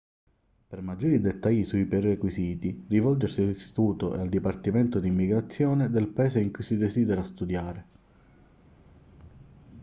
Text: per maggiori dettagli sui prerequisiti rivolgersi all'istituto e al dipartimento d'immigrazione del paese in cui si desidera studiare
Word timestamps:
per 0.67 0.81
maggiori 0.81 1.21
dettagli 1.21 1.63
sui 1.63 1.85
prerequisiti 1.85 2.85
rivolgersi 2.89 3.41
all'istituto 3.43 4.15
e 4.15 4.21
al 4.21 4.29
dipartimento 4.29 4.99
d'immigrazione 4.99 5.91
del 5.91 6.07
paese 6.07 6.39
in 6.41 6.51
cui 6.51 6.63
si 6.63 6.75
desidera 6.75 7.21
studiare 7.21 7.85